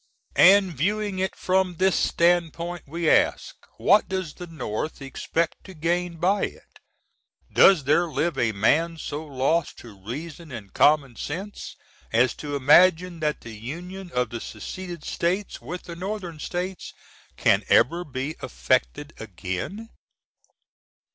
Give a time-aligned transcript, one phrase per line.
[0.41, 6.15] And viewing it from this standpoint, we ask, what does the North expect to gain
[6.17, 6.79] by it?
[7.53, 11.75] Does there live a man so lost to reason & common sense
[12.11, 16.93] as to imagine that the Union of the seceded States with the N.S.
[17.37, 19.89] can ever be effected again?